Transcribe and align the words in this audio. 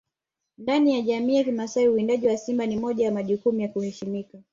Ndani 0.57 0.93
ya 0.93 1.01
jamii 1.01 1.35
ya 1.35 1.43
kimasai 1.43 1.87
uwindaji 1.87 2.27
wa 2.27 2.37
simba 2.37 2.65
ni 2.65 2.77
moja 2.77 3.05
ya 3.05 3.11
majukumu 3.11 3.59
ya 3.61 3.67
kuheshimika 3.67 4.37